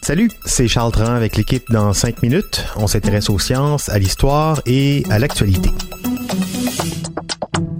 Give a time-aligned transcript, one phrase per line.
[0.00, 2.64] Salut, c'est Charles Tran avec l'équipe dans 5 minutes.
[2.76, 5.68] On s'intéresse aux sciences, à l'histoire et à l'actualité.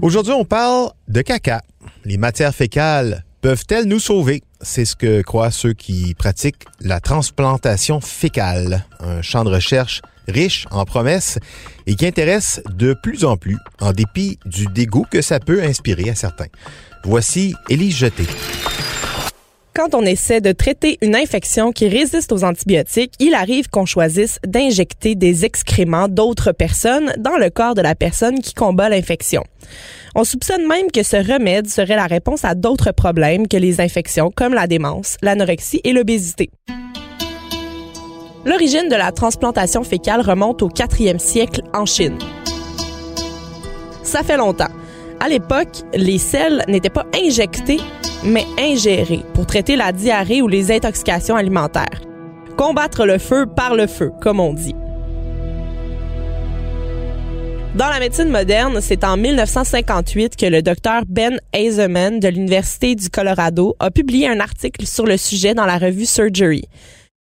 [0.02, 1.62] Aujourd'hui, on parle de caca.
[2.04, 4.42] Les matières fécales peuvent-elles nous sauver?
[4.60, 10.66] C'est ce que croient ceux qui pratiquent la transplantation fécale, un champ de recherche riche
[10.70, 11.38] en promesses
[11.86, 16.10] et qui intéresse de plus en plus, en dépit du dégoût que ça peut inspirer
[16.10, 16.48] à certains.
[17.04, 18.26] Voici Élise Jeté.
[19.76, 24.38] Quand on essaie de traiter une infection qui résiste aux antibiotiques, il arrive qu'on choisisse
[24.46, 29.44] d'injecter des excréments d'autres personnes dans le corps de la personne qui combat l'infection.
[30.14, 34.32] On soupçonne même que ce remède serait la réponse à d'autres problèmes que les infections
[34.34, 36.48] comme la démence, l'anorexie et l'obésité.
[38.46, 42.16] L'origine de la transplantation fécale remonte au 4e siècle en Chine.
[44.02, 44.72] Ça fait longtemps.
[45.20, 47.80] À l'époque, les selles n'étaient pas injectées,
[48.26, 52.02] mais ingérées pour traiter la diarrhée ou les intoxications alimentaires.
[52.56, 54.74] Combattre le feu par le feu, comme on dit.
[57.76, 63.10] Dans la médecine moderne, c'est en 1958 que le docteur Ben Eisenman de l'Université du
[63.10, 66.64] Colorado a publié un article sur le sujet dans la revue Surgery.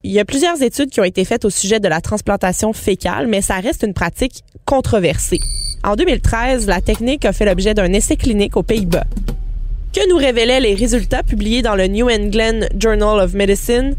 [0.05, 3.27] Il y a plusieurs études qui ont été faites au sujet de la transplantation fécale,
[3.27, 5.41] mais ça reste une pratique controversée.
[5.83, 9.07] En 2013, la technique a fait l'objet d'un essai clinique aux Pays-Bas.
[9.95, 13.95] Que nous révélaient les résultats publiés dans le New England Journal of Medicine?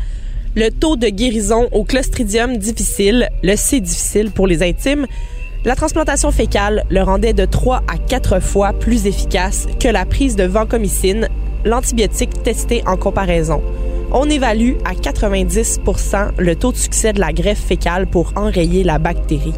[0.53, 5.07] Le taux de guérison au Clostridium difficile, le C difficile pour les intimes,
[5.63, 10.35] la transplantation fécale le rendait de 3 à 4 fois plus efficace que la prise
[10.35, 11.29] de vancomycine,
[11.63, 13.61] l'antibiotique testé en comparaison.
[14.11, 18.99] On évalue à 90% le taux de succès de la greffe fécale pour enrayer la
[18.99, 19.53] bactérie.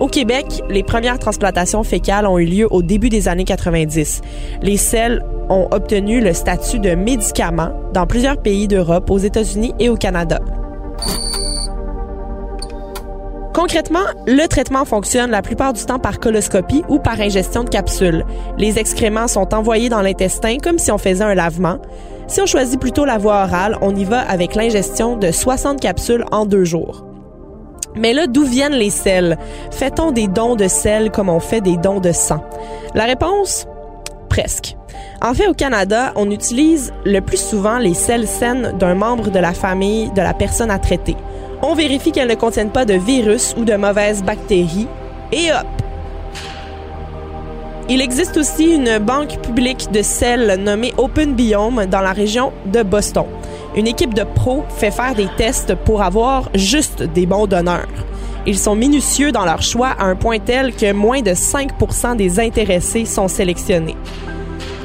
[0.00, 4.22] Au Québec, les premières transplantations fécales ont eu lieu au début des années 90.
[4.62, 9.90] Les selles ont obtenu le statut de médicament dans plusieurs pays d'Europe, aux États-Unis et
[9.90, 10.40] au Canada.
[13.52, 18.24] Concrètement, le traitement fonctionne la plupart du temps par coloscopie ou par ingestion de capsules.
[18.56, 21.76] Les excréments sont envoyés dans l'intestin comme si on faisait un lavement.
[22.26, 26.24] Si on choisit plutôt la voie orale, on y va avec l'ingestion de 60 capsules
[26.30, 27.09] en deux jours.
[27.96, 29.36] Mais là, d'où viennent les selles?
[29.70, 32.42] Fait-on des dons de sel comme on fait des dons de sang?
[32.94, 33.66] La réponse?
[34.28, 34.76] Presque.
[35.22, 39.38] En fait, au Canada, on utilise le plus souvent les selles saines d'un membre de
[39.38, 41.16] la famille de la personne à traiter.
[41.62, 44.88] On vérifie qu'elles ne contiennent pas de virus ou de mauvaises bactéries.
[45.32, 45.66] Et hop!
[47.88, 52.82] Il existe aussi une banque publique de sels nommée Open Biome dans la région de
[52.82, 53.26] Boston
[53.76, 57.88] une équipe de pros fait faire des tests pour avoir juste des bons donneurs.
[58.46, 61.70] Ils sont minutieux dans leur choix à un point tel que moins de 5
[62.16, 63.96] des intéressés sont sélectionnés.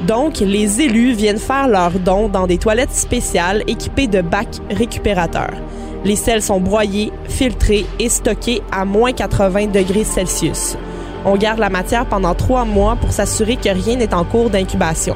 [0.06, 5.54] Donc, les élus viennent faire leurs dons dans des toilettes spéciales équipées de bacs récupérateurs.
[6.04, 10.78] Les sels sont broyés, filtrés et stockés à moins 80 degrés Celsius.
[11.26, 15.16] On garde la matière pendant trois mois pour s'assurer que rien n'est en cours d'incubation.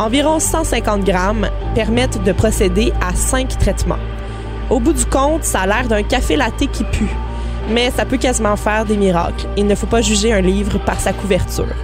[0.00, 3.98] Environ 150 grammes permettent de procéder à cinq traitements.
[4.70, 7.14] Au bout du compte, ça a l'air d'un café latte qui pue,
[7.68, 9.46] mais ça peut quasiment faire des miracles.
[9.58, 11.76] Il ne faut pas juger un livre par sa couverture.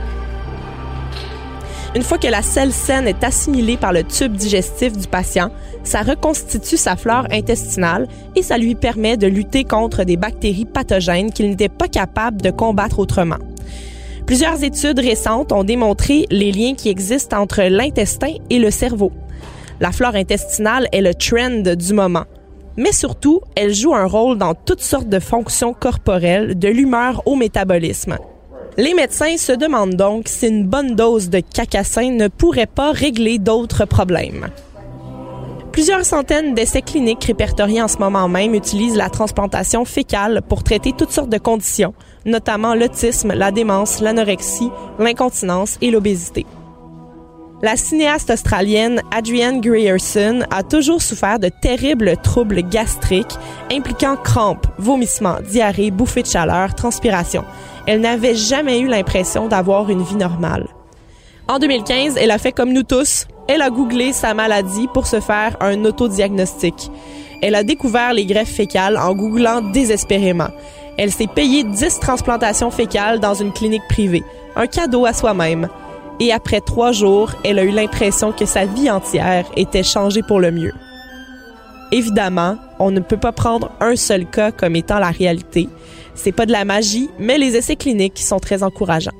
[1.94, 5.50] Une fois que la selle saine est assimilée par le tube digestif du patient,
[5.84, 11.32] ça reconstitue sa flore intestinale et ça lui permet de lutter contre des bactéries pathogènes
[11.32, 13.36] qu'il n'était pas capable de combattre autrement.
[14.26, 19.12] Plusieurs études récentes ont démontré les liens qui existent entre l'intestin et le cerveau.
[19.78, 22.24] La flore intestinale est le trend du moment.
[22.76, 27.36] Mais surtout, elle joue un rôle dans toutes sortes de fonctions corporelles, de l'humeur au
[27.36, 28.18] métabolisme.
[28.76, 33.38] Les médecins se demandent donc si une bonne dose de cacassin ne pourrait pas régler
[33.38, 34.48] d'autres problèmes.
[35.76, 40.94] Plusieurs centaines d'essais cliniques répertoriés en ce moment même utilisent la transplantation fécale pour traiter
[40.96, 41.92] toutes sortes de conditions,
[42.24, 46.46] notamment l'autisme, la démence, l'anorexie, l'incontinence et l'obésité.
[47.60, 53.36] La cinéaste australienne Adrienne Grierson a toujours souffert de terribles troubles gastriques
[53.70, 57.44] impliquant crampes, vomissements, diarrhée, bouffées de chaleur, transpiration.
[57.86, 60.68] Elle n'avait jamais eu l'impression d'avoir une vie normale.
[61.48, 63.26] En 2015, elle a fait comme nous tous.
[63.48, 66.90] Elle a googlé sa maladie pour se faire un autodiagnostic.
[67.42, 70.48] Elle a découvert les greffes fécales en googlant désespérément.
[70.98, 74.24] Elle s'est payée 10 transplantations fécales dans une clinique privée,
[74.56, 75.68] un cadeau à soi-même.
[76.18, 80.40] Et après trois jours, elle a eu l'impression que sa vie entière était changée pour
[80.40, 80.72] le mieux.
[81.92, 85.68] Évidemment, on ne peut pas prendre un seul cas comme étant la réalité.
[86.14, 89.12] C'est pas de la magie, mais les essais cliniques sont très encourageants.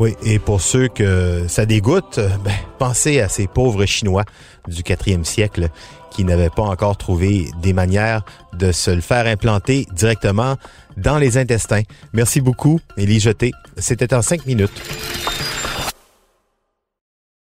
[0.00, 4.24] Oui, et pour ceux que ça dégoûte, ben, pensez à ces pauvres Chinois
[4.68, 5.70] du quatrième siècle
[6.12, 8.22] qui n'avaient pas encore trouvé des manières
[8.52, 10.56] de se le faire implanter directement
[10.96, 11.82] dans les intestins.
[12.12, 13.52] Merci beaucoup, Élie Jeté.
[13.76, 14.82] C'était en cinq minutes.